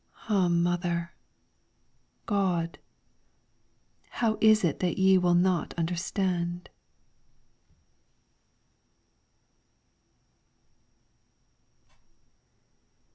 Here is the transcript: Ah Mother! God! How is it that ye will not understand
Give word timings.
Ah 0.29 0.47
Mother! 0.47 1.11
God! 2.25 2.79
How 4.09 4.39
is 4.41 4.63
it 4.63 4.79
that 4.79 4.97
ye 4.97 5.19
will 5.19 5.35
not 5.35 5.75
understand 5.77 6.71